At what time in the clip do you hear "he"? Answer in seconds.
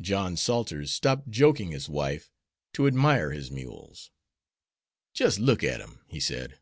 6.08-6.20